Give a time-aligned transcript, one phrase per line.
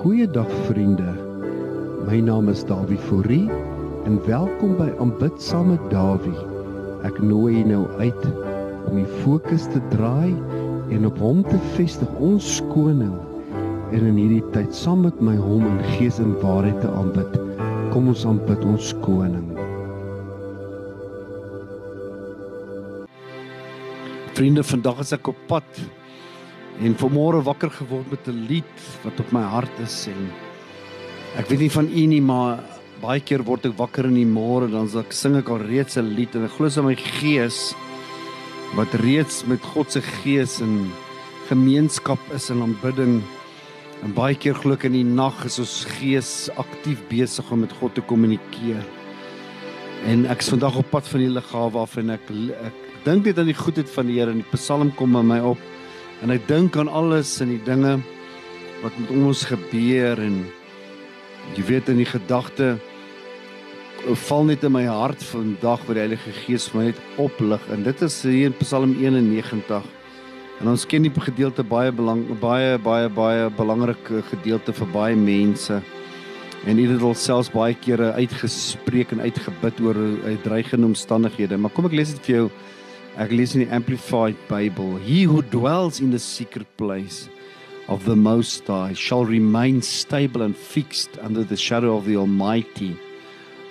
[0.00, 1.10] Goeiedag vriende.
[2.06, 3.50] My naam is Dawie Fourie
[4.08, 6.46] en welkom by Aanbid saam met Dawie.
[7.04, 8.24] Ek nooi jou nou uit
[8.88, 10.32] om die fokus te draai
[10.96, 13.12] en op Hom te vestig, ons koning.
[13.92, 17.36] En in hierdie tyd saam met my Hom in gees en waarheid te aanbid.
[17.92, 19.52] Kom ons aanbid ons koning.
[24.32, 25.84] Vriende, vandag is ek op pad
[26.80, 30.30] en vanmôre wakker geword met 'n lied wat op my hart is en
[31.36, 32.60] ek weet nie van u nie maar
[33.00, 35.96] baie keer word ek wakker in die môre dan sal ek sing ek al reeds
[35.96, 37.74] 'n lied en ek glo in my gees
[38.76, 40.90] wat reeds met God se gees in
[41.50, 43.18] gemeenskap is in aanbidding.
[44.04, 47.74] En baie keer glo ek in die nag is ons gees aktief besig om met
[47.80, 48.84] God te kommunikeer.
[50.08, 53.40] En ek is vandag op pad van die liggawe af en ek ek dink net
[53.40, 55.60] aan die goedheid van die Here en die psalm kom by my op
[56.20, 57.98] en ek dink aan alles en die dinge
[58.82, 60.42] wat met ons gebeur en
[61.56, 62.74] jy weet in die gedagte
[64.26, 67.60] val net in my hart vandag waar die Heilige Gees my net oplig.
[67.72, 69.88] En dit is hier in Psalm 91
[70.60, 75.80] en ons ken die gedeelte baie belang baie baie baie belangrike gedeelte vir baie mense.
[76.68, 79.96] En dit het al selfs baie kere uitgespreek en uitgebid oor
[80.44, 81.56] dreigende omstandighede.
[81.56, 82.48] Maar kom ek lees dit vir jou
[83.18, 87.28] Ek lees in die Amplified Bible, he who dwells in the secret place
[87.88, 92.96] of the most high shall remain stable and fixed under the shadow of the almighty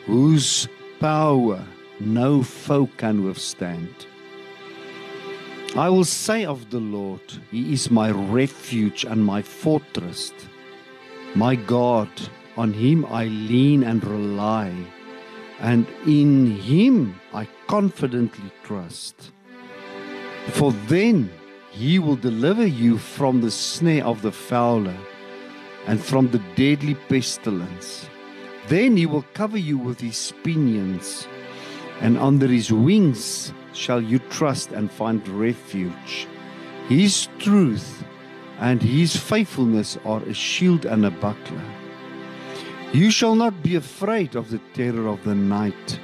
[0.05, 0.67] whose
[0.99, 1.63] power
[2.01, 4.07] no foe can withstand.
[5.75, 10.33] I will say of the Lord, he is my refuge and my fortress.
[11.35, 12.09] My God,
[12.57, 14.73] on him I lean and rely
[15.59, 19.31] and in him I confidently trust.
[20.49, 21.31] For then
[21.71, 24.97] he will deliver you from the snare of the fowler
[25.85, 28.09] and from the deadly pestilence.
[28.67, 31.27] Then he will cover you with his pinions,
[32.01, 36.27] and under his wings shall you trust and find refuge.
[36.87, 38.03] His truth
[38.59, 41.78] and his faithfulness are a shield and a buckler.
[42.91, 45.99] You shall not be afraid of the terror of the night,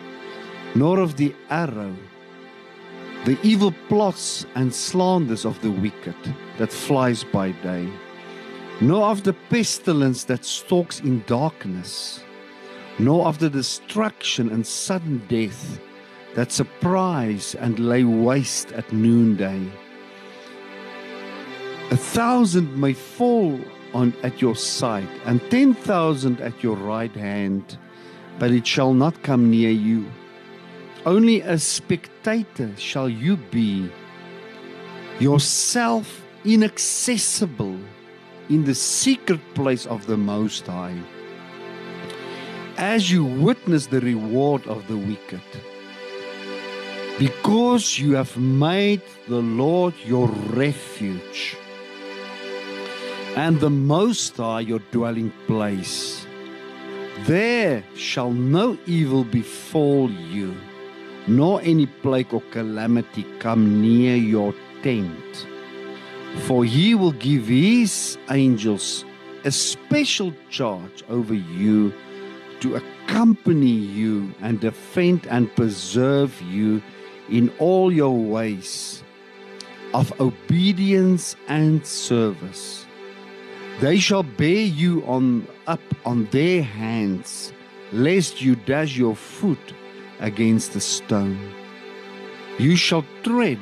[0.75, 1.95] nor of the arrow,
[3.25, 6.15] the evil plots and slanders of the wicked
[6.59, 7.89] that flies by day,
[8.81, 12.23] nor of the pestilence that stalks in darkness,
[12.99, 15.79] nor of the destruction and sudden death
[16.35, 19.71] that surprise and lay waste at noonday.
[21.89, 23.59] A thousand may fall
[23.95, 27.77] on at your side and 10,000 at your right hand
[28.39, 30.05] but it shall not come near you.
[31.05, 33.89] Only a spectator shall you be
[35.19, 37.79] yourself inaccessible
[38.49, 40.99] in the secret place of the most high
[42.77, 45.41] as you witness the reward of the wicked.
[47.17, 51.55] Because you have made the lord your refuge
[53.35, 56.25] and the Most High your dwelling place.
[57.25, 60.55] There shall no evil befall you,
[61.27, 64.53] nor any plague or calamity come near your
[64.83, 65.47] tent.
[66.47, 69.05] For he will give his angels
[69.43, 71.93] a special charge over you
[72.61, 76.81] to accompany you and defend and preserve you
[77.29, 79.03] in all your ways
[79.93, 82.84] of obedience and service.
[83.81, 87.51] They shall bear you on up on their hands,
[87.91, 89.73] lest you dash your foot
[90.21, 91.37] against a stone.
[92.57, 93.59] You shall tread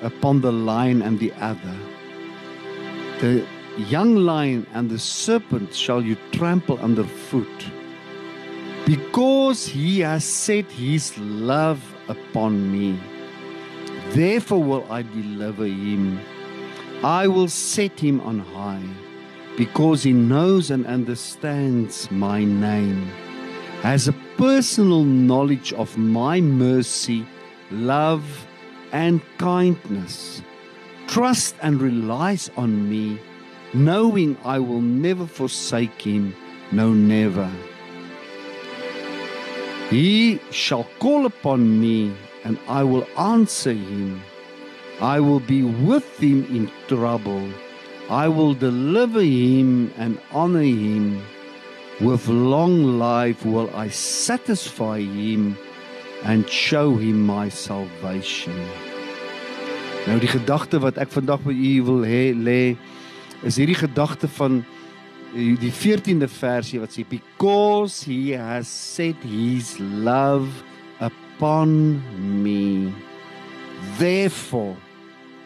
[0.00, 1.76] upon the lion and the adder.
[3.20, 3.44] The
[3.76, 7.66] young lion and the serpent shall you trample underfoot.
[8.86, 12.96] Because he has set his love upon me,
[14.10, 16.20] therefore will I deliver him.
[17.02, 18.86] I will set him on high
[19.56, 23.06] because he knows and understands my name,
[23.82, 27.26] has a personal knowledge of my mercy,
[27.70, 28.46] love,
[28.92, 30.42] and kindness,
[31.06, 33.18] trust and relies on me,
[33.72, 36.34] knowing I will never forsake him,
[36.72, 37.50] no, never.
[39.90, 42.14] He shall call upon me,
[42.44, 44.20] and I will answer him.
[45.00, 47.48] I will be with him in trouble.
[48.08, 51.22] I will deliver him and honor him.
[52.00, 55.56] With long life will I satisfy him
[56.24, 58.54] and show him my salvation.
[60.06, 62.76] Nou die gedagte wat ek vandag by u wil hê lê
[63.42, 64.60] is hierdie gedagte van
[65.34, 70.46] die 14de versie wat sê because he has set his love
[71.02, 71.98] upon
[72.44, 72.92] me
[73.98, 74.76] therefore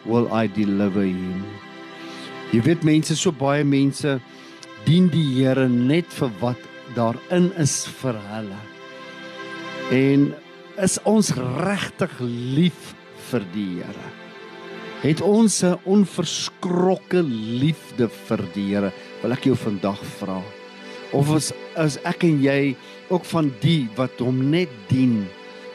[0.05, 1.70] will I deliver him.
[2.51, 4.17] Jy weet mense so baie mense
[4.83, 6.63] dien die Here net vir wat
[6.97, 8.57] daarin is vir hulle.
[9.95, 10.25] En
[10.83, 11.29] is ons
[11.63, 12.17] regtig
[12.57, 12.89] lief
[13.29, 14.09] vir die Here?
[14.99, 18.91] Het ons 'n onverskrokke liefde vir die Here?
[19.23, 20.41] Wil ek jou vandag vra.
[21.13, 22.75] Of is is ek en jy
[23.09, 25.25] ook van die wat hom net dien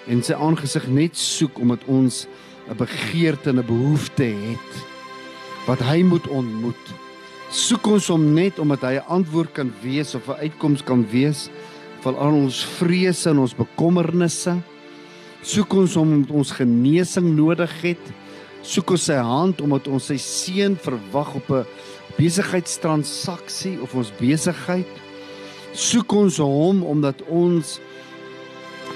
[0.09, 2.27] en sy aangesig net soek omdat ons
[2.69, 4.96] 'n begeerte en 'n behoefte het
[5.67, 6.93] wat hy moet ontmoet.
[7.51, 11.51] Soek ons hom net omdat hy 'n antwoord kan wees of 'n uitkoms kan wees
[12.03, 14.57] vir al ons vrese en ons bekommernisse.
[15.43, 18.05] Soek ons hom omdat ons genesing nodig het.
[18.63, 21.67] Soek ons sy hand omdat ons sy seën verwag op 'n
[22.17, 24.91] besigheidstransaksie of ons besigheid.
[25.73, 27.81] Soek ons hom omdat ons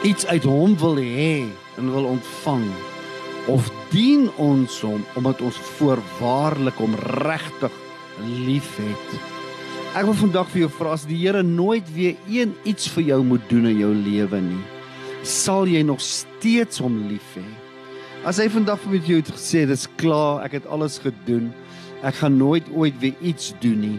[0.02, 1.46] iets uit hom wil hê
[1.76, 3.00] en wil ontvang
[3.48, 7.76] of dien ons hom omdat ons voorwaarlik hom regtig
[8.44, 9.14] liefhet.
[9.96, 13.22] Ek wil vandag vir jou vra as die Here nooit weer een iets vir jou
[13.26, 14.60] moet doen in jou lewe nie,
[15.26, 17.46] sal jy nog steeds hom lief hê?
[18.28, 21.48] As hy vandag vir jou het gesê dis klaar, ek het alles gedoen.
[22.04, 23.98] Ek gaan nooit ooit weer iets doen nie.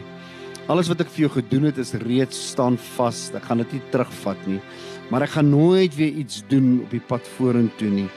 [0.70, 3.32] Alles wat ek vir jou gedoen het is reeds staan vas.
[3.34, 4.62] Ek gaan dit nie terugvat nie.
[5.10, 8.10] Maar ek gaan nooit weer iets doen op die pad vorentoe nie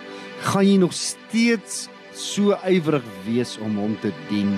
[0.45, 4.53] gaan jy nog steeds so ywerig wees om hom te dien?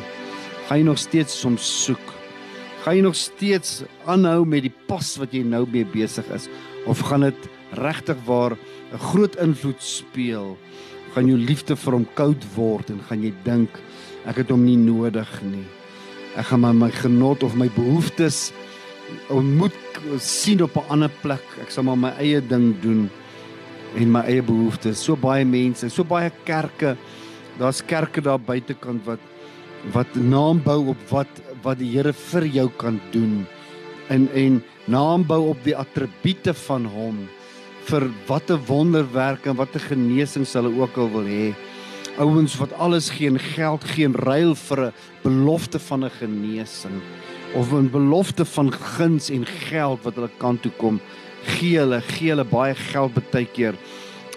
[0.67, 2.03] Gaan jy nog steeds hom soek?
[2.83, 6.51] Gaan jy nog steeds aanhou met die pas wat jy nou mee besig is
[6.91, 7.49] of gaan dit
[7.79, 8.57] regtig waar
[8.93, 10.59] 'n groot invloed speel?
[11.15, 13.71] Gaan jou liefde vir hom koud word en gaan jy dink
[14.27, 15.67] ek het hom nie nodig nie.
[16.37, 18.53] Ek gaan my, my genot of my behoeftes
[19.31, 19.73] ontmoet
[20.19, 21.45] sien op 'n ander plek.
[21.63, 23.11] Ek sal maar my eie ding doen
[23.97, 25.01] en my eie behoeftes.
[25.05, 26.97] So baie mense, so baie kerke.
[27.61, 29.33] Daar's kerke daar buitekant wat
[29.95, 33.45] wat naam bou op wat wat die Here vir jou kan doen.
[34.09, 37.27] En en naam bou op die attribute van hom
[37.87, 41.55] vir watter wonderwerke en watter genesing hulle ook al wil hê.
[42.19, 44.93] Ouens wat alles geen geld, geen ruil vir 'n
[45.23, 47.01] belofte van 'n genesing
[47.55, 51.01] of 'n belofte van guns en geld wat hulle kant toe kom
[51.47, 53.79] gee hulle gee hulle baie geld baie keer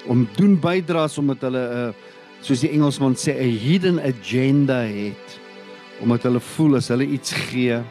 [0.07, 1.93] om doen bydraes omdat hulle 'n uh,
[2.41, 5.39] soos die Engelsman sê 'n hidden agenda het
[6.01, 7.81] omdat hulle voel as hulle iets gee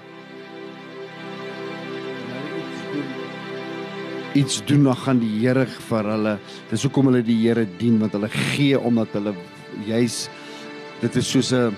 [4.34, 6.38] iets doen dan gaan die Here vir hulle
[6.70, 9.34] dis hoekom hulle die Here dien want hulle gee omdat hulle
[9.86, 10.28] juis
[11.00, 11.76] dit is soos 'n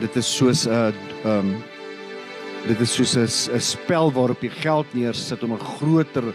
[0.00, 0.92] dit is soos 'n
[1.24, 1.54] ehm um,
[2.68, 6.34] dit is soos 'n spel waarop jy geld neersit om 'n groter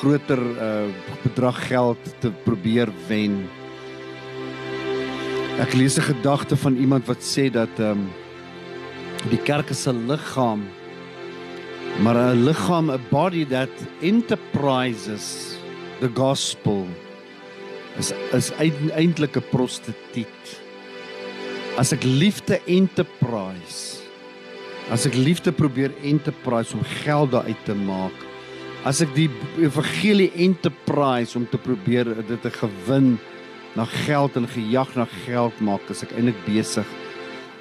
[0.00, 0.90] groter uh
[1.22, 3.48] bedrag geld te probeer wen.
[5.60, 8.10] Ek lees 'n gedagte van iemand wat sê dat ehm um,
[9.30, 10.62] die kerk is 'n liggaam
[12.02, 13.70] maar 'n liggaam 'n body that
[14.00, 15.56] enterprises
[16.00, 16.86] the gospel
[17.96, 18.50] is is
[18.92, 20.44] eintlik 'n prostituut.
[21.76, 23.93] As ek liefde enterprise
[24.92, 28.16] As ek liefde probeer enterprise om geld daar uit te maak.
[28.84, 29.30] As ek die
[29.64, 33.14] evangelie enterprise om te probeer dit te gewin
[33.74, 36.88] na geld en gejag na geld maak, as ek eintlik besig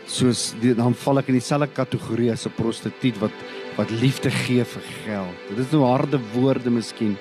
[0.03, 3.31] soos die, dan val ek in dieselfde kategorie as 'n prostituut wat
[3.77, 5.37] wat liefde gee vir geld.
[5.49, 7.17] Dit is nou harde woorde miskien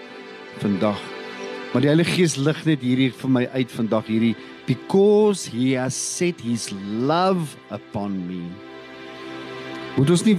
[0.59, 0.99] vandag.
[1.73, 4.37] Maar die Heilige Gees lig net hierdie vir my uit vandag hierdie
[4.67, 8.72] because he has set his love upon me.
[9.93, 10.39] Moet ons nie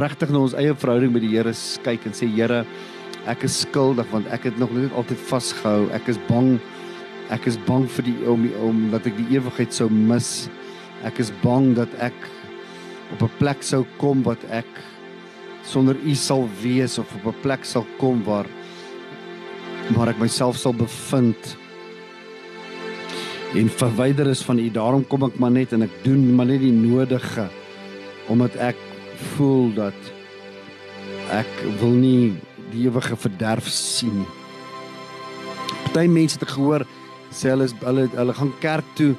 [0.00, 1.52] regtig na ons eie verhouding met die Here
[1.84, 2.62] kyk en sê Here,
[3.28, 5.90] ek is skuldig want ek het nog net altyd vasgehou.
[5.96, 6.56] Ek is bang.
[7.32, 10.48] Ek is bang vir die om om dat ek die ewigheid sou mis.
[11.04, 12.16] Ek is bang dat ek
[13.12, 14.68] op 'n plek sou kom wat ek
[15.64, 18.46] sonder U sal wees of op 'n plek sal kom waar
[19.92, 21.56] waar ek myself sal bevind
[23.54, 24.70] en verwyder is van U.
[24.70, 27.48] Daarom kom ek maar net en ek doen maar net die nodige
[28.28, 28.76] omdat ek
[29.34, 30.12] voel dat
[31.34, 32.34] ek wil nie
[32.72, 34.32] die ewige verderf sien nie.
[35.84, 36.84] Party mense het gehoor
[37.34, 39.14] sê hulle is hulle hulle gaan kerk toe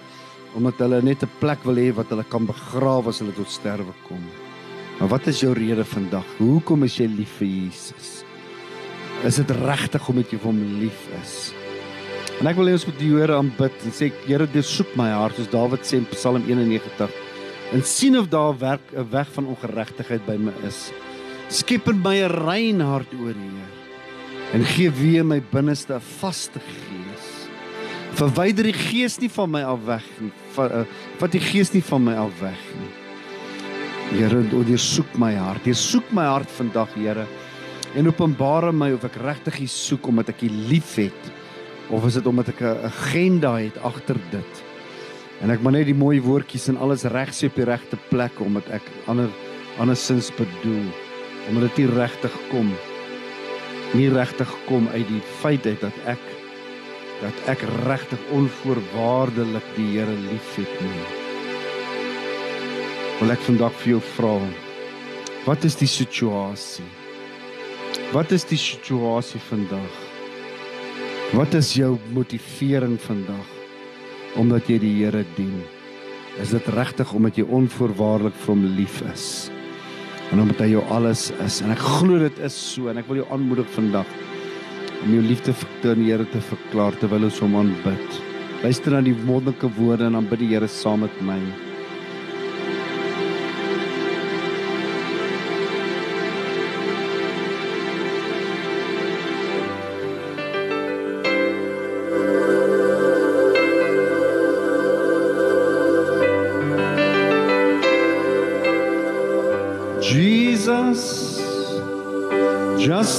[0.56, 3.94] omdat hulle net 'n plek wil hê wat hulle kan begrawe as hulle tot sterwe
[4.08, 4.24] kom.
[5.00, 6.26] Maar wat is jou rede vandag?
[6.38, 8.24] Hoekom is jy lief vir Jesus?
[9.24, 11.54] Is dit regtig omdat jy vir hom lief is?
[12.40, 15.36] En ek wil hê ons moet die Here aanbid en sê Here, deursoek my hart
[15.36, 17.25] soos Dawid sê in Psalm 91
[17.76, 20.92] en sien of daar werk 'n weg van ongeregtigheid by my is
[21.48, 23.74] Skep in my 'n rein hart, o Heer.
[24.54, 27.26] En gee weer my binneste 'n vaste gees.
[28.14, 30.32] Verwyder die gees nie van my af weg nie.
[30.58, 30.86] Eh,
[31.18, 34.20] vat die gees nie van my af weg nie.
[34.20, 35.66] Here, ondersoek my hart.
[35.66, 37.28] Jy soek my hart vandag, Here.
[37.96, 41.32] En openbaar my of ek regtig U soek omdat ek U liefhet
[41.90, 44.65] of is dit omdat ek 'n agenda het agter dit.
[45.44, 48.40] En ek moet net die mooi woordjies en alles reg sê op die regte plek
[48.44, 49.32] omdat ek ander
[49.80, 50.86] andersins bedoel
[51.50, 52.72] omdat dit nie regtig kom
[53.96, 56.24] nie regtig kom uit die feit dat ek
[57.22, 61.06] dat ek regtig onvoorwaardelik die Here liefhet nie.
[63.22, 64.36] Wil ek vandag vir jou vra
[65.46, 66.88] wat is die situasie?
[68.12, 70.00] Wat is die situasie vandag?
[71.38, 73.55] Wat is jou motivering vandag
[74.36, 75.62] omdat jy die Here dien?
[76.42, 79.52] Is dit regtig omdat jy onvoorwaardelik vir hom lief is?
[80.32, 83.22] en omdat hy jou alles is en ek glo dit is so en ek wil
[83.22, 84.10] jou aanmoedig vandag
[85.04, 88.18] om jou liefde vir die Here te verklaar terwyl ons hom aanbid.
[88.64, 91.38] Luister na die wonderlike woorde en dan bid die Here saam met my.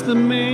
[0.07, 0.46] The mention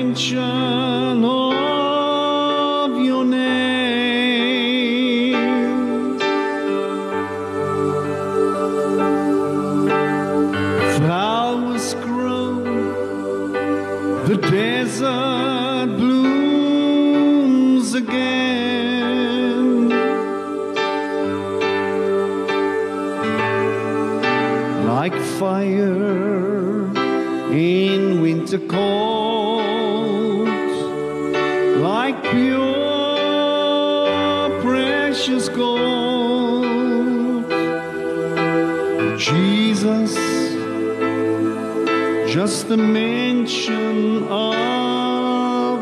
[43.13, 45.79] mention of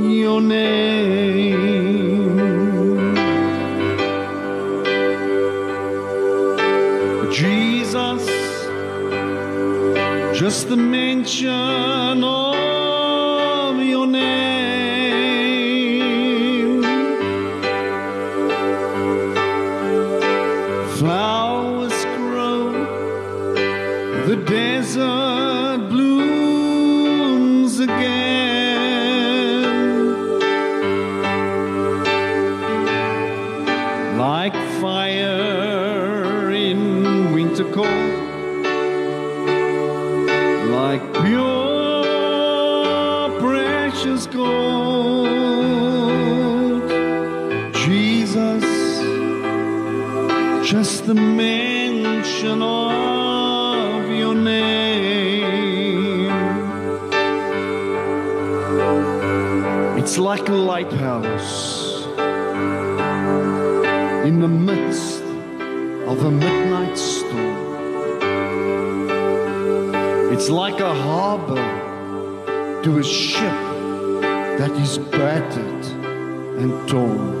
[0.00, 1.62] your name.
[7.30, 8.24] Jesus,
[10.40, 12.51] just the mention of
[60.38, 62.06] like a lighthouse
[64.26, 65.20] in the midst
[66.10, 67.58] of a midnight storm.
[70.32, 71.62] It's like a harbor
[72.82, 73.60] to a ship
[74.58, 75.84] that is battered
[76.62, 77.31] and torn.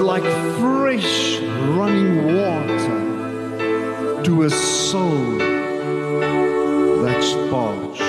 [0.00, 0.22] Like
[0.58, 5.36] fresh running water to a soul
[7.02, 8.00] that's parched.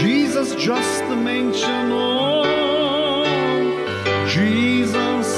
[0.00, 2.46] Jesus just the mention of
[4.28, 5.28] Jesus,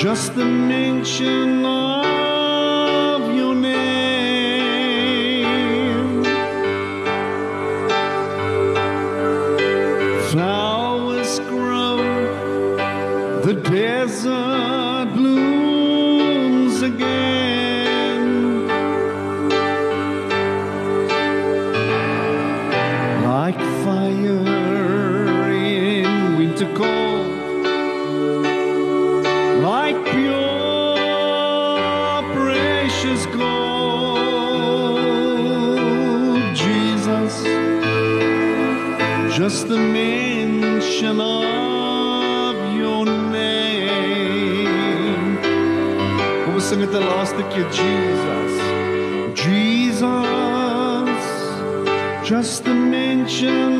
[0.00, 2.15] just the mention of
[47.00, 48.52] the last keer Jesus.
[49.44, 50.06] Jesus
[52.26, 53.75] just the mention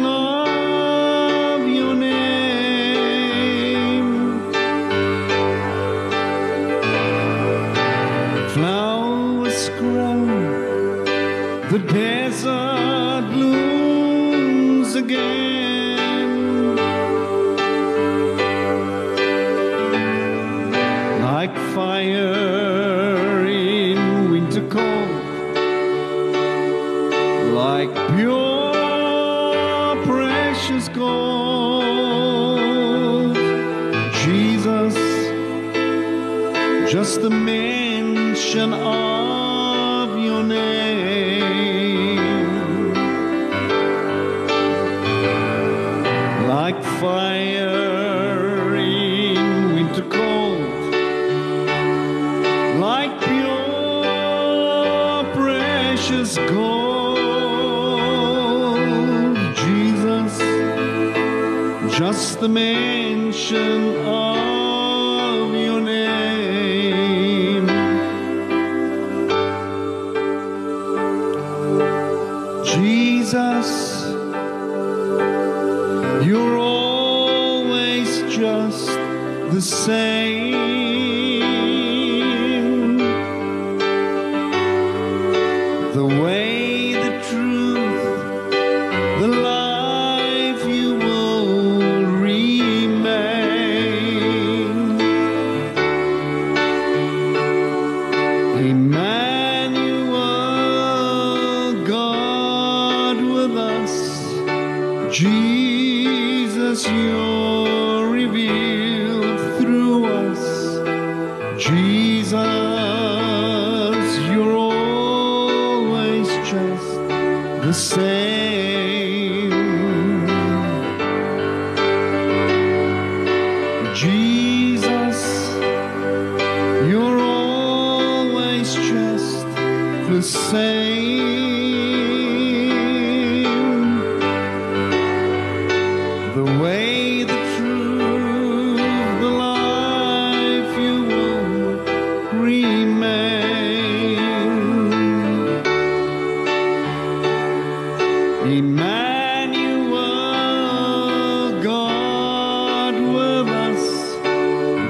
[47.46, 50.60] fire in winter cold.
[52.80, 57.16] Like pure precious gold.
[59.64, 60.38] Jesus
[61.96, 64.35] just the mention of
[79.66, 80.15] say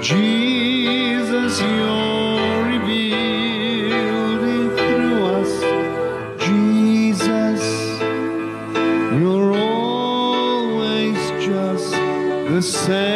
[0.07, 4.41] Jesus, you're revealed
[4.79, 5.53] through us.
[6.47, 7.65] Jesus,
[9.19, 13.16] you're always just the same.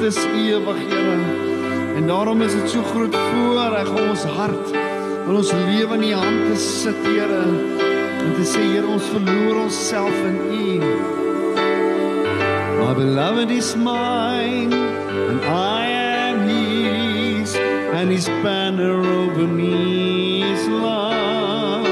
[0.00, 1.18] Liefde is ewig, Here.
[1.96, 4.72] En daarom is dit so groot voorreg om ons hart
[5.26, 7.42] en ons lewe in u hande te sit, Here.
[8.24, 10.78] En te sê, Here, ons verloor onsself in u.
[12.80, 17.54] My beloved is mine and I am his
[17.92, 21.86] and his banner over me is love.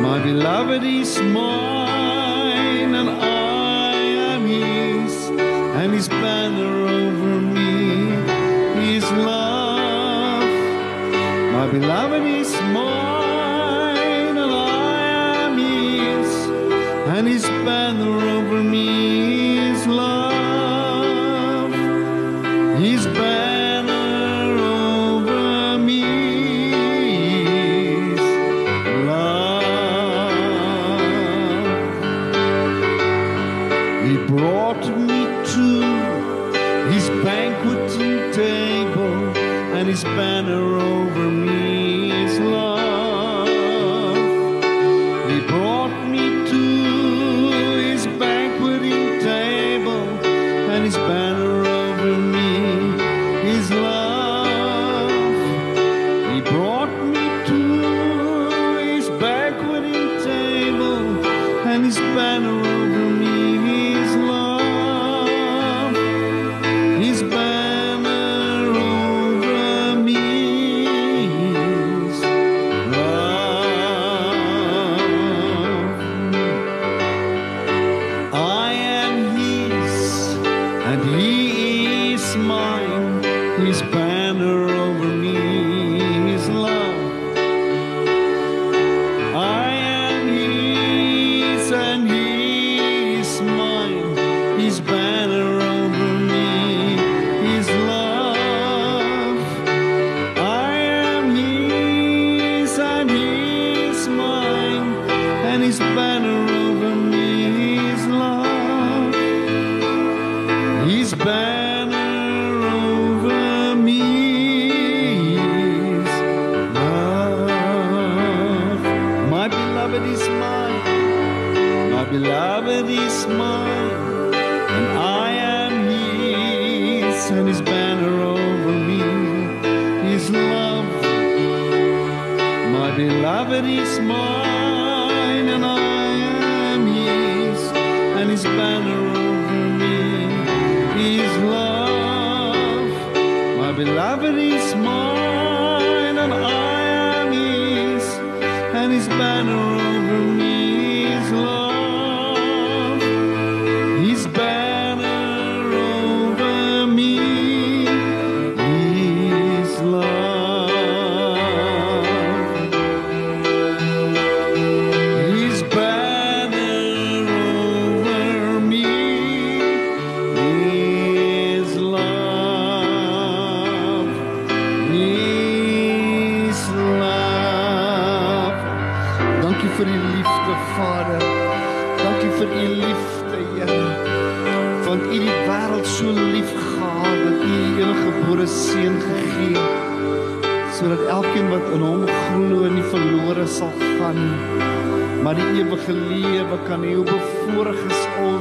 [0.00, 1.75] My beloved is mine
[5.96, 10.42] his banner over me is love.
[11.54, 14.98] My beloved is mine and I
[15.44, 16.30] am his
[17.16, 19.35] and his banner over me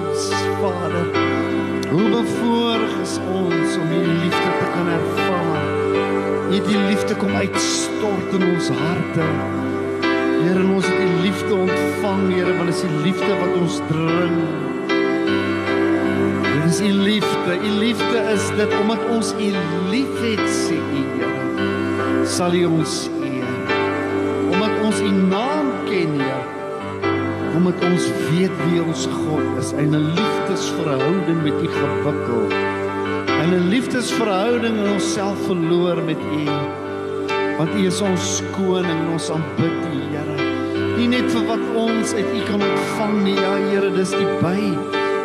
[0.05, 0.29] ons,
[0.61, 1.05] Vader.
[1.91, 5.63] Hoe bevoorreg is ons om u liefde te kan ervaar.
[6.51, 9.27] U die liefde kom uitstort in ons harte.
[10.45, 14.37] Here, ons het u liefde ontvang, Here, want dit is die liefde wat ons dring.
[16.49, 17.57] Dit is u liefde.
[17.61, 19.53] U liefde is dit omdat ons u
[19.93, 22.25] liefhet, sê u, Here.
[22.25, 23.55] Sal u ons eer.
[24.51, 26.54] Omdat ons u naam ken, Here.
[27.55, 32.43] Omdat ons weet wie ons God is en 'n liefdesverhouding met u gewikkel.
[33.41, 36.45] En 'n liefdesverhouding in onsself verloor met u.
[37.57, 40.37] Want u is ons koning en ons aanbid u, Here.
[40.97, 44.61] Nie net vir wat ons uit u kan ontvang nie, ja Here, dis die by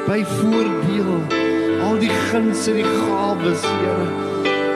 [0.07, 1.15] by voordeel.
[1.83, 4.09] Al die gunste, die gawes, Here.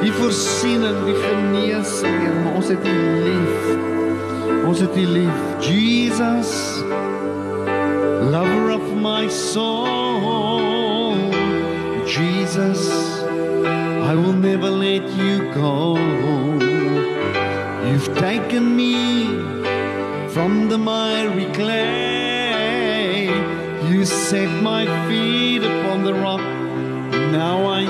[0.01, 3.93] Die voorsiening, die genesing, Here, maar ons het u lief.
[4.65, 6.84] Ons het U lief, Jesus.
[9.05, 11.15] My soul.
[12.07, 12.89] Jesus,
[14.11, 15.99] I will never let you go.
[17.87, 19.27] You've taken me
[20.31, 23.27] from the miry clay.
[23.91, 26.41] You set my feet upon the rock.
[27.31, 27.83] Now I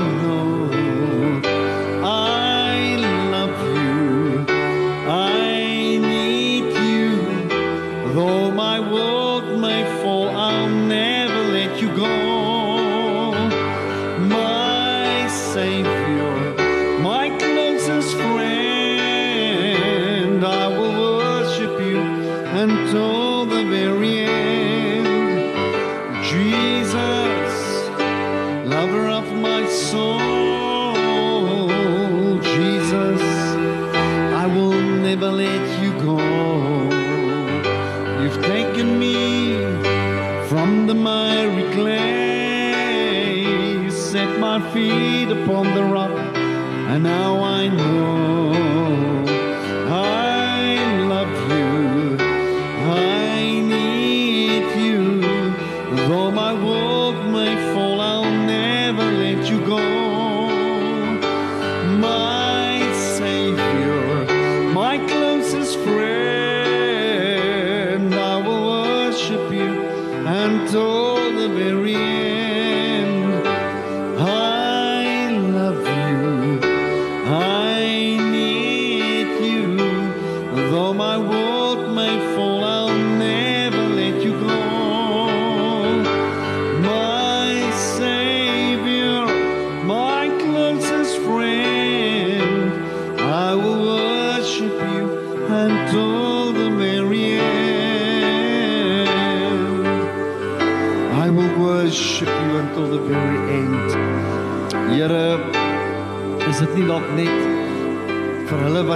[29.24, 30.33] of my soul,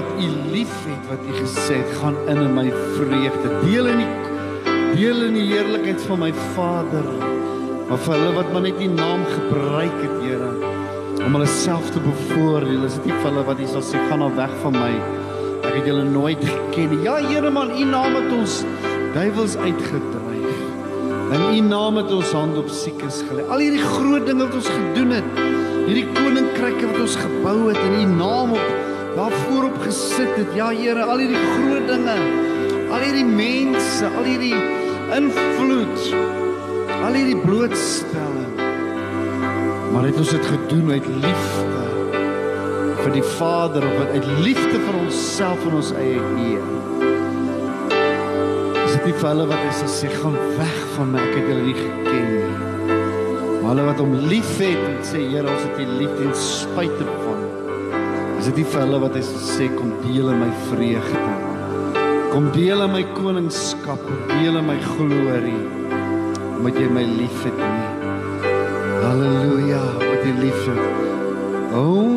[0.09, 3.49] wat u liefhet wat u gesê het gaan in in my vreugde.
[3.65, 4.13] Deel in die
[4.97, 7.05] deel in die heerlikheid van my Vader.
[7.89, 10.51] Maar vir hulle wat maar net u naam gebruik het Here
[11.25, 14.23] om hulle self te bevoordeel is dit nie vir hulle wat u sal sê gaan
[14.25, 14.93] nou weg van my.
[15.61, 17.03] Ek het julle nooit geken nie.
[17.05, 18.63] Ja Here man u naam het ons
[19.15, 20.59] duiwels uitgedryf.
[21.37, 23.45] In u naam het ons hand op siekes gelê.
[23.49, 25.47] Al hierdie groot dinge wat ons gedoen het
[25.89, 28.88] hierdie koninkryke wat ons gebou het in u naam op
[29.19, 30.55] daar voorop gesit het.
[30.55, 32.17] Ja Here, al hierdie groot dinge,
[32.91, 34.55] al hierdie mense, al hierdie
[35.17, 36.05] invloed,
[37.03, 38.53] al hierdie blootstelling.
[39.93, 41.85] Maar het ons dit gedoen uit liefde
[42.99, 46.69] vir die Vader of uit liefde vir onsself en ons eie eer.
[48.85, 51.67] Is dit nie vir hulle wat is sê gaan weg van my, ek het hulle
[51.67, 52.53] nie geken nie.
[53.59, 57.28] Maar hulle wat hom liefhet en sê Here, ons het U lief ten spyte van
[58.49, 61.33] Is dit nie vir hulle wat hy sê kom deel in my vreugde.
[62.31, 65.67] Kom deel in my koningskap, deel in my glorie.
[66.57, 68.15] Omdat jy my liefhet nie.
[69.03, 70.81] Halleluja, wat jy liefhet.
[71.77, 72.08] Oh,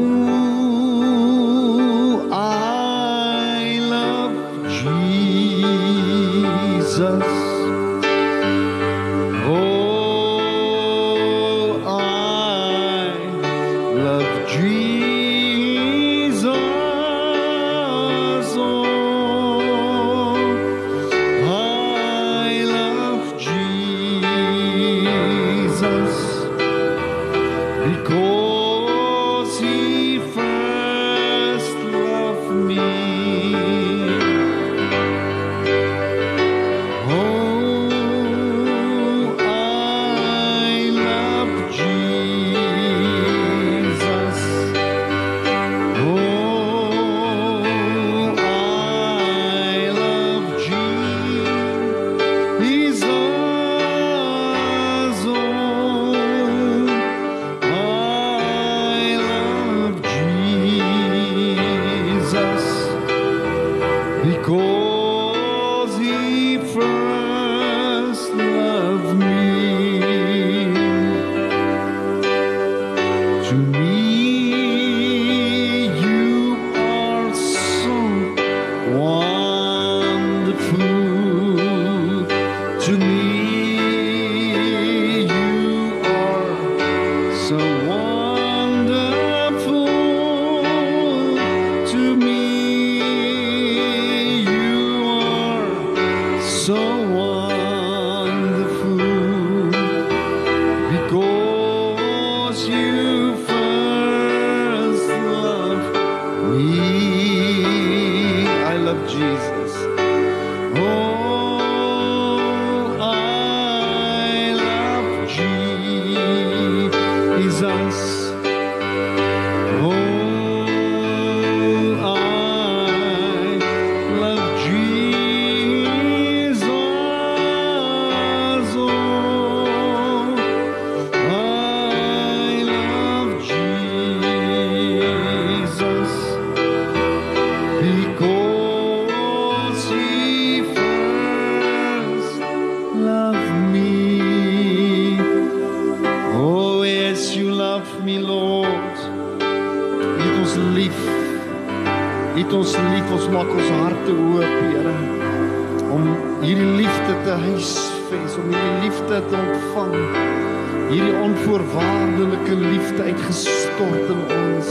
[161.41, 164.67] onvoorwaardelike liefde uitgestort in ons.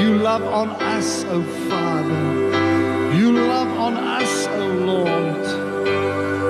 [0.00, 2.24] You love on us, O Father.
[3.18, 5.46] You love on us, O Lord.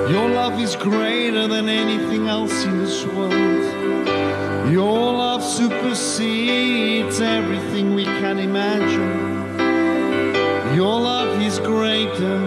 [0.09, 3.65] Your love is greater than anything else in this world.
[4.71, 9.17] Your love supersedes everything we can imagine.
[10.75, 12.39] Your love is greater.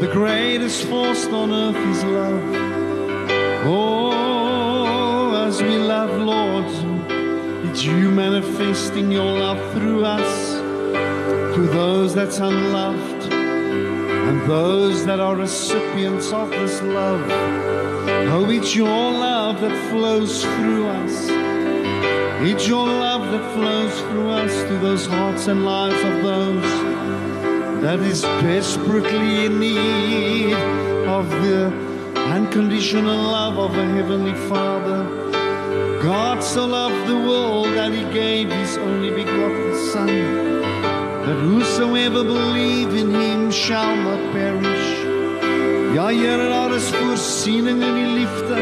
[0.00, 2.42] The greatest force on earth is love.
[3.64, 4.11] Oh,
[5.62, 6.64] we love, Lord,
[7.68, 10.52] it's you manifesting your love through us
[11.54, 17.24] to those that's unloved and those that are recipients of this love.
[18.34, 21.28] Oh, it's your love that flows through us.
[22.44, 26.62] It's your love that flows through us to those hearts and lives of those
[27.82, 30.54] that is desperately in need
[31.06, 31.66] of the
[32.16, 35.01] unconditional love of a heavenly Father.
[36.02, 42.92] God so loved the world that he gave his only begotten Son, that whosoever believe
[42.92, 44.88] in him shall not perish.
[45.94, 48.58] Ja, Here, daar is voorsiening in die liefde.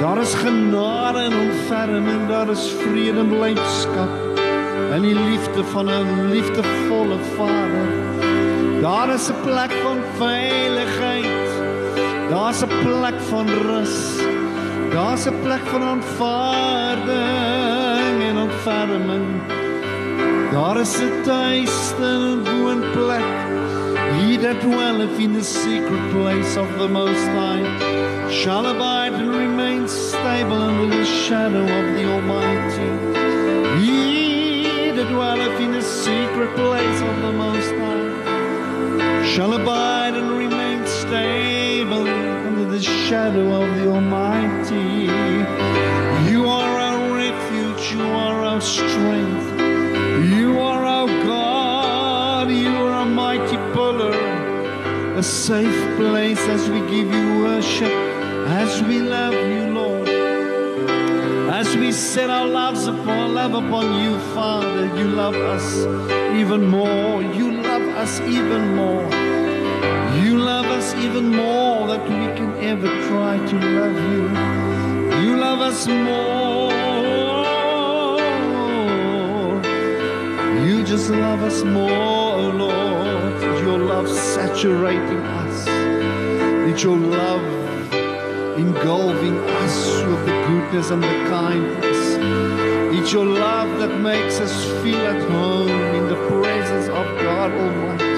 [0.00, 4.10] Daar is genade en ontferming, daar is vrede en blydskap
[4.96, 7.88] in die liefde van 'n liefdevolle Vader.
[8.80, 11.48] Daar is 'n plek van veiligheid.
[12.30, 14.18] Daar's 'n plek van rus.
[14.92, 17.12] Daar's 'n plek van aanvaarding
[18.28, 19.26] en ontferming.
[20.50, 23.30] Daar is 'n tuiste en woonplek.
[24.18, 27.66] He that dwelleth in the secret place of the Most High
[28.30, 32.90] shall abide and remain stable under the shadow of the Almighty.
[33.80, 38.10] He that dwelleth in the secret place of the Most High
[39.24, 41.41] shall abide and remain stable
[42.72, 45.04] the shadow of the Almighty.
[46.32, 49.60] You are our refuge, you are our strength,
[50.34, 54.16] you are our God, you are a mighty pillar,
[55.18, 57.92] a safe place as we give you worship,
[58.62, 60.08] as we love you, Lord.
[61.50, 65.66] As we set our lives upon love upon you, Father, you love us
[66.40, 67.20] even more.
[67.20, 69.21] You love us even more.
[70.32, 74.22] You love us even more that we can ever try to love you.
[75.22, 76.72] You love us more.
[80.66, 83.62] You just love us more, oh Lord.
[83.62, 85.66] Your love saturating us.
[86.70, 87.44] It's your love
[88.58, 92.00] engulfing us with the goodness and the kindness.
[92.98, 98.11] It's your love that makes us feel at home in the presence of God Almighty.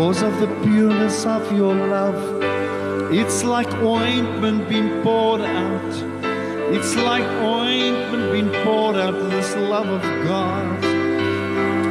[0.00, 2.42] Because of the pureness of your love,
[3.12, 5.92] it's like ointment being poured out.
[6.74, 10.82] It's like ointment being poured out, this love of God.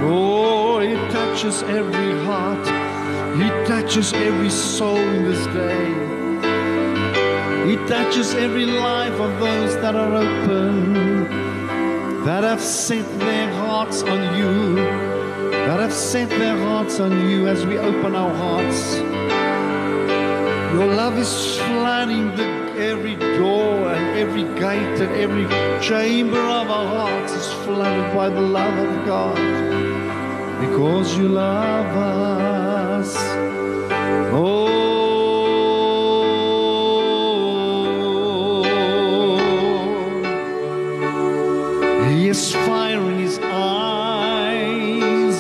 [0.01, 2.67] Oh, it touches every heart.
[3.39, 5.91] It touches every soul in this day.
[7.73, 10.93] It touches every life of those that are open,
[12.25, 15.08] that have set their hearts on you,
[15.69, 18.95] that have set their hearts on you as we open our hearts.
[20.73, 22.47] Your love is flooding the,
[22.91, 25.45] every door and every gate and every
[25.79, 29.37] chamber of our hearts is flooded by the love of God.
[30.59, 33.15] Because you love us.
[34.33, 34.78] Oh,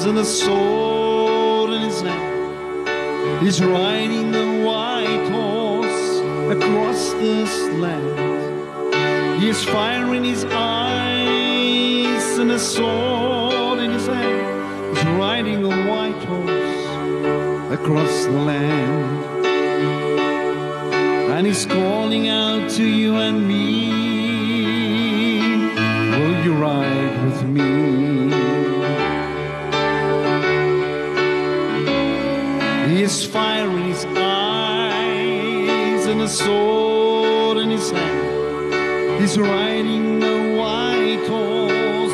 [0.09, 3.43] and a sword in his hand.
[3.43, 9.39] He's riding the white horse across this land.
[9.39, 14.97] He has fire in his eyes and a sword in his hand.
[14.97, 16.85] He's riding a white horse
[17.79, 19.45] across the land.
[21.35, 23.91] And he's calling out to you and me.
[26.17, 28.08] Will you ride with me?
[33.09, 39.19] Has fire in his eyes and a sword in his hand.
[39.19, 42.13] He's riding a white horse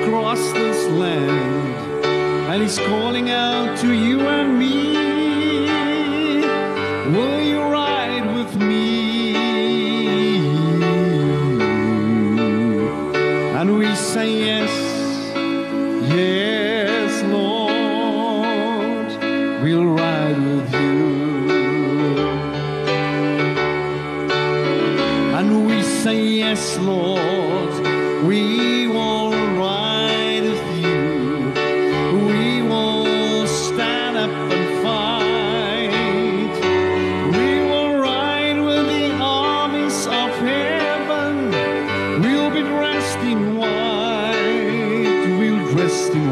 [0.00, 2.04] across this land.
[2.50, 4.61] And he's calling out to you and me.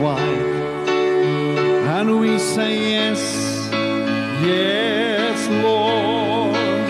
[0.00, 0.88] White.
[1.98, 3.20] And we say yes,
[4.42, 6.88] yes, Lord.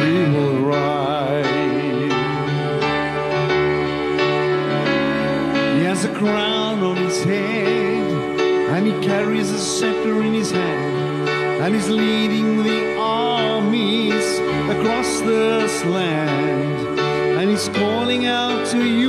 [0.00, 1.44] We will ride.
[5.76, 8.40] He has a crown on his head,
[8.74, 11.28] and he carries a scepter in his hand,
[11.62, 14.38] and he's leading the armies
[14.74, 16.98] across this land,
[17.38, 19.07] and he's calling out to you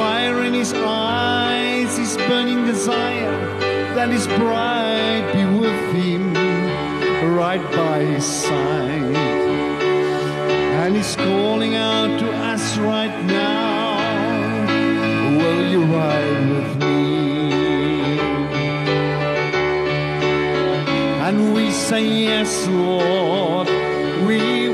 [0.00, 3.36] fire in his eyes is burning desire
[3.94, 6.32] that his bride be with him
[7.42, 9.16] right by his side.
[10.80, 13.98] And he's calling out to us right now,
[15.38, 18.20] Will you ride with me?
[21.26, 23.68] And we say, Yes, Lord,
[24.26, 24.69] we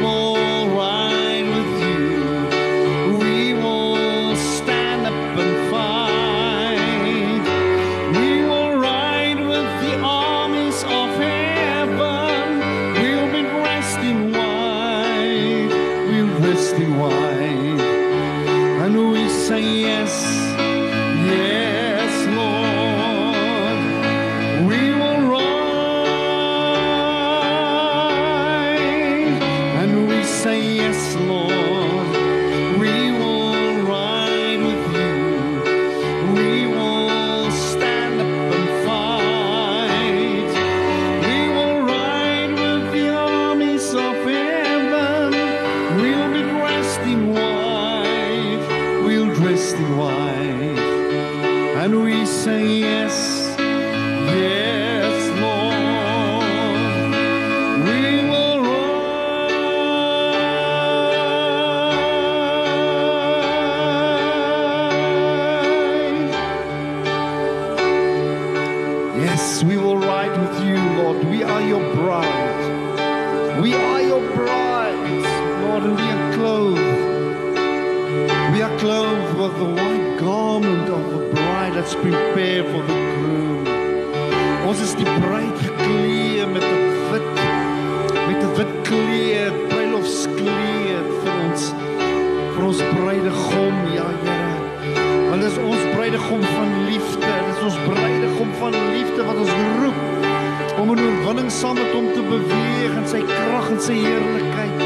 [93.36, 95.30] bruidegom, ja Here.
[95.30, 100.92] Want dis ons bruidegom van liefde, dis ons bruidegom van liefde wat ons roep om
[100.92, 104.84] in oorwinning saam met hom te beweeg in sy krag en sy heerlikheid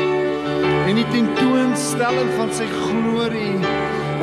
[0.90, 3.58] en die tentoonstelling van sy glorie.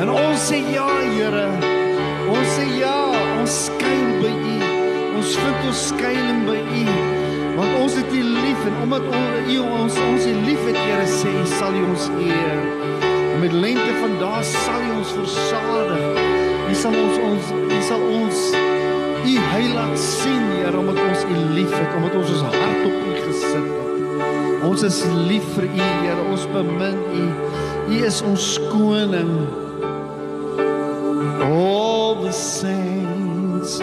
[0.02, 1.46] En ons sê ja, Here.
[2.28, 2.96] Ons sê ja,
[3.40, 4.58] ons skuil by U.
[5.16, 6.84] Ons vind ons skuilings by U.
[7.56, 11.48] Want ons het U lief en omdat U ons ons U liefhet, Here, sê U
[11.56, 12.97] sal U ons eer.
[13.38, 16.00] En met lente van daar sal U ons versadig.
[16.70, 18.38] U sal ons ons U sal ons
[19.26, 23.14] U heil laat sien, Here, omdat ons U liefhet, omdat ons ons hart op U
[23.26, 24.62] gesit het.
[24.66, 24.98] Ons is
[25.30, 26.24] lief vir U, Here.
[26.32, 27.24] Ons bemin U.
[27.94, 29.30] U is ons koning.
[31.46, 33.78] All the saints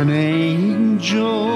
[0.00, 1.53] and angels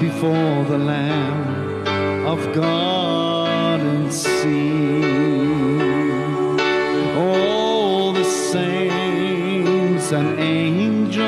[0.00, 1.86] before the Lamb
[2.26, 5.02] of God and see
[7.18, 11.20] All the saints and angels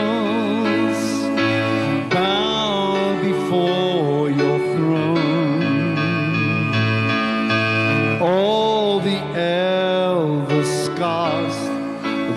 [2.14, 5.99] bow before your throne.
[8.23, 11.62] All the elders cast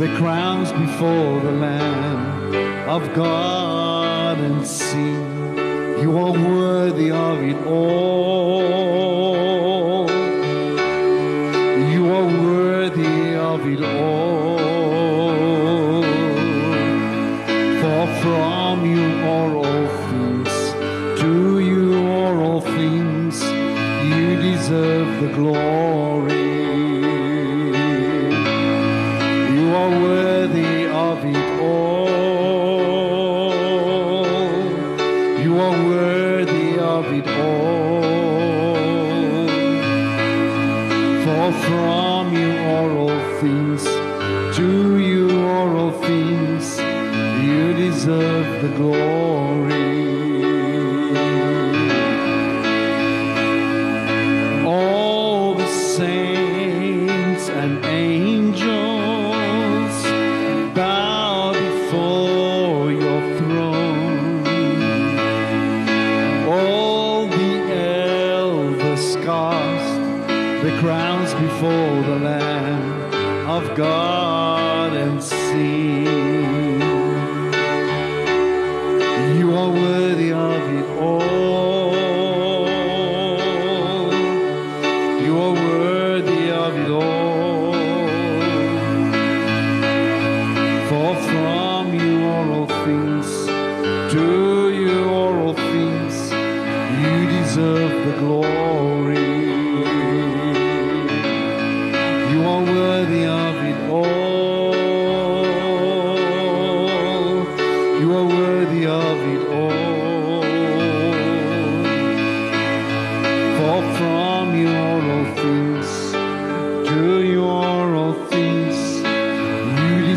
[0.02, 3.55] the crowns before the Lamb of God
[6.16, 8.66] one worthy of it all.
[11.92, 14.25] You are worthy of it all.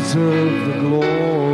[0.09, 1.48] deserve the glory.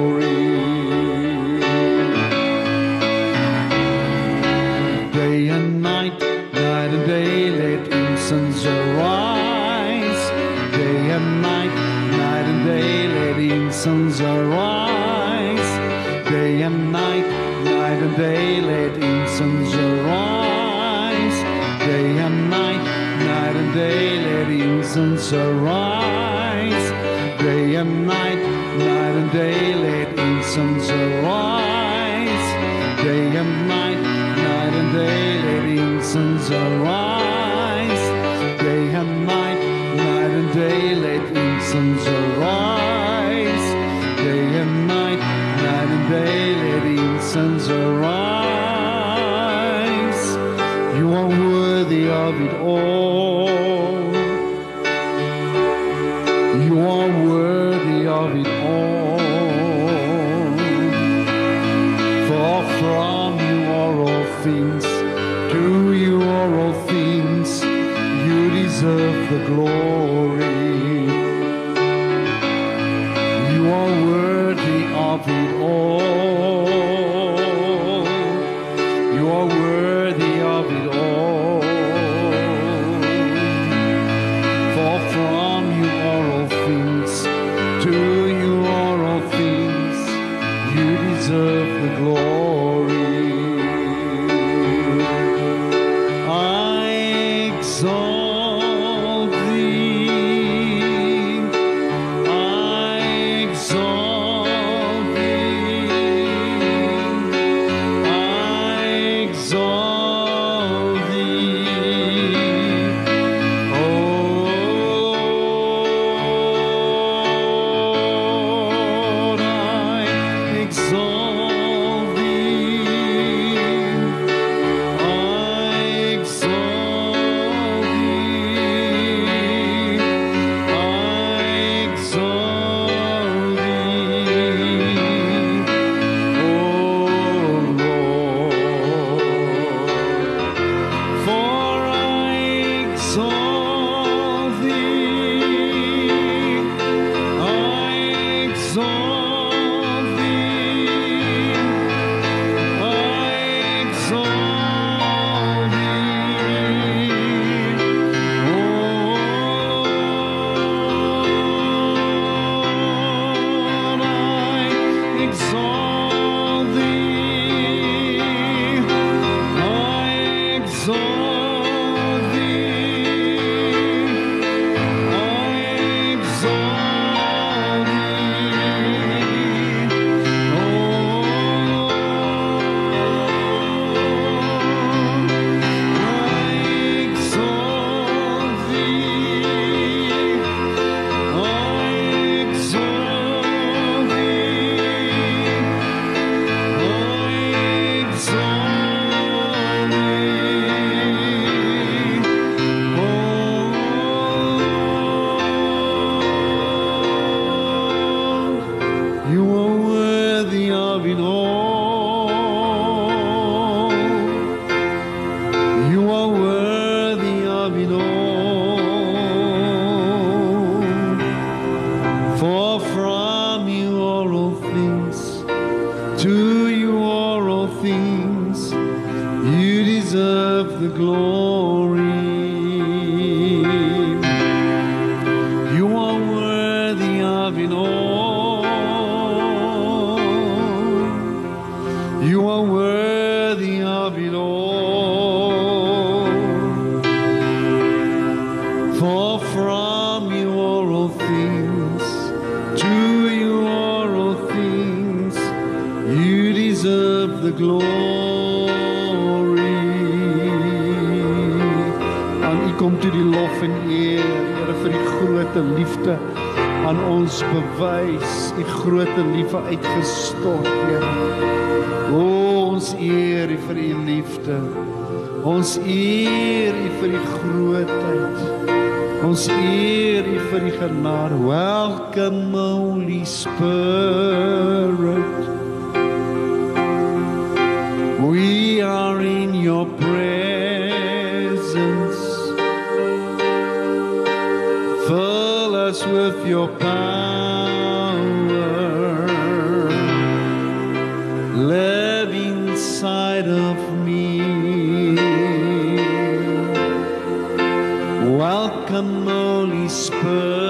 [310.24, 310.65] whisper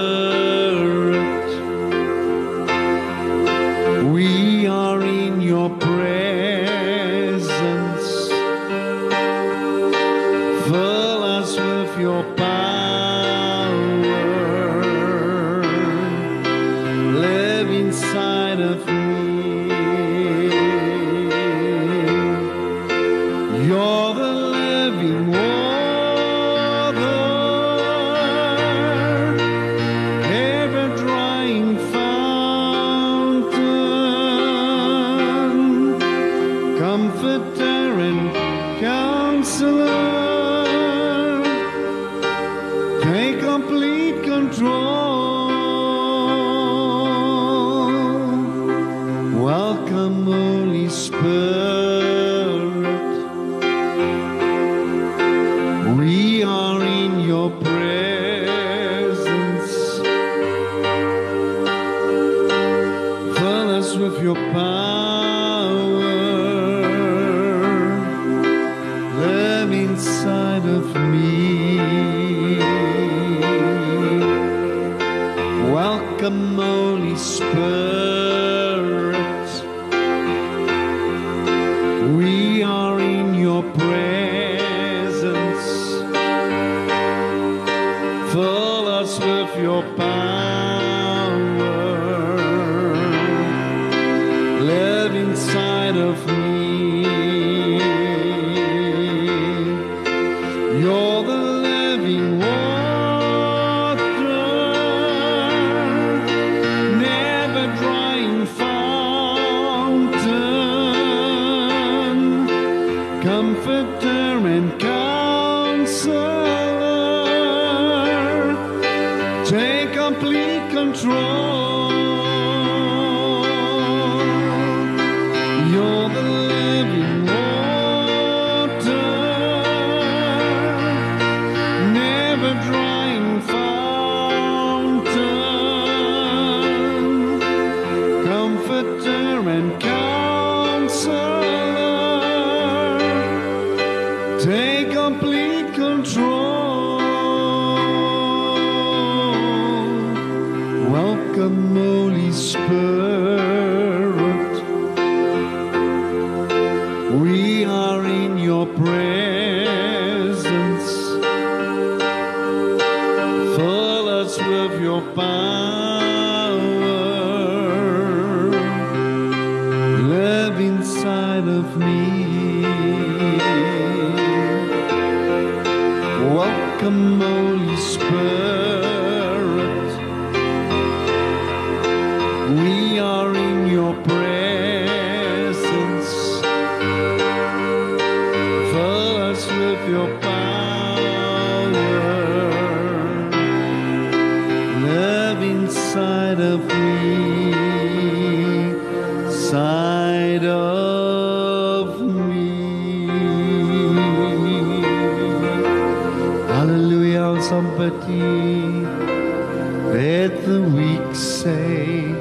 [209.92, 212.12] Let the weak say,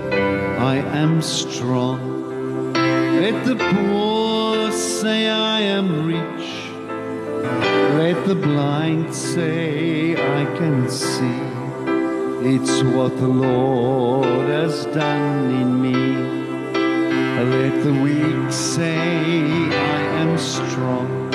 [0.57, 2.73] I am strong.
[2.73, 6.47] Let the poor say, I am rich.
[7.97, 11.41] Let the blind say, I can see.
[12.47, 16.35] It's what the Lord has done in me.
[17.51, 19.41] Let the weak say,
[19.73, 21.31] I am strong.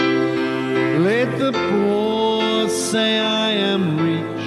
[1.05, 4.40] Let the poor say, I am rich.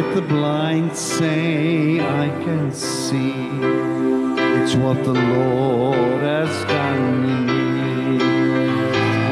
[0.00, 3.34] Let the blind say, I can see.
[4.56, 8.24] It's what the Lord has done in me.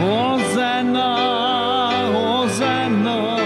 [0.03, 1.11] Hosanna,
[2.12, 3.39] Hosanna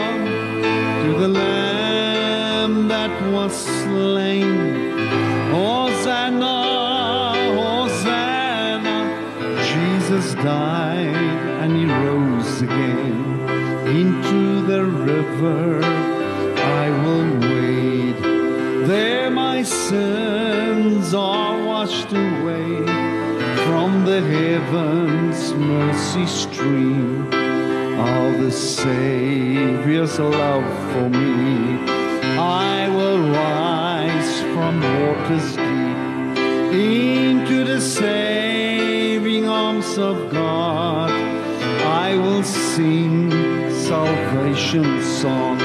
[1.04, 4.98] to the Lamb that was slain.
[5.52, 6.56] Hosanna,
[7.60, 8.96] Hosanna.
[9.70, 11.14] Jesus died
[11.62, 16.01] and he rose again into the river.
[21.14, 22.86] Are washed away
[23.66, 27.26] from the heavens mercy stream
[27.98, 31.78] of the Savior's love for me.
[32.38, 41.10] I will rise from waters deep into the saving arms of God.
[41.10, 43.30] I will sing
[43.70, 45.61] salvation song.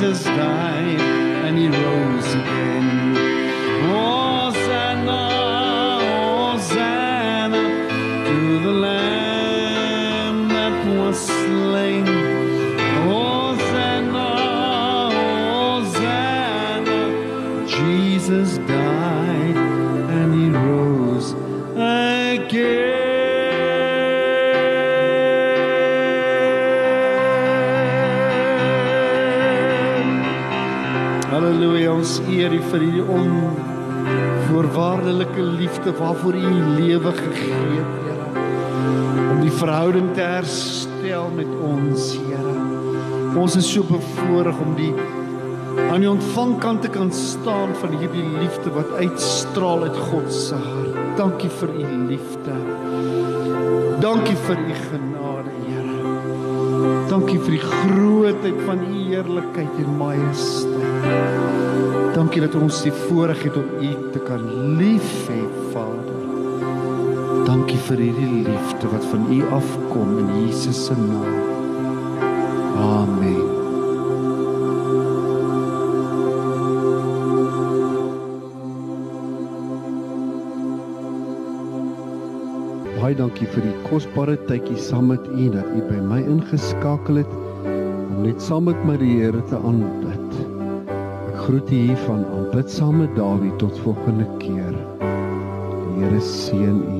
[0.00, 1.19] Jesus died
[32.70, 36.42] vir hierdie onvoorwaardelike liefde waarvoor U U
[36.78, 38.28] lewe gegee het, Here.
[39.30, 42.54] Om die verhouding te herstel met ons, Here.
[43.40, 44.94] Ons is so bevoorreg om die
[45.90, 50.96] aan die ontvangkant te kan staan van hierdie liefde wat uitstraal uit God se hart.
[51.18, 52.54] Dankie vir u liefde.
[54.00, 55.98] Dankie vir u genade, Here.
[57.10, 60.59] Dankie vir die grootheid van u heerlikheid en majesteit.
[62.30, 64.44] Dankie dat ons die voorreg het om u te kan
[64.78, 65.40] lief hê,
[65.72, 66.20] Vader.
[67.48, 71.40] Dankie vir hierdie liefde wat van u afkom in Jesus se naam.
[72.84, 73.40] Amen.
[83.00, 87.38] Baie dankie vir die kosbare tydjie saam met U dat U by my ingeskakel het
[87.66, 90.09] om net saam met my die Here te aanbid.
[91.40, 94.74] Ek groet U hier van aanbid saam met Dawie tot volgende keer.
[95.00, 96.99] Die Here seën U.